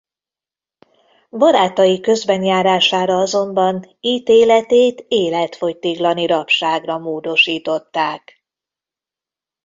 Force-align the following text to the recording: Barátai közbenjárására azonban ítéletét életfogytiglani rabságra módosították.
Barátai 1.29 1.99
közbenjárására 1.99 3.17
azonban 3.17 3.97
ítéletét 3.99 5.05
életfogytiglani 5.07 6.25
rabságra 6.27 6.97
módosították. 6.97 8.43